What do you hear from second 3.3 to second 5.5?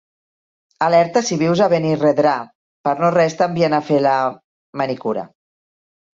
t'envien a fer la... manicura.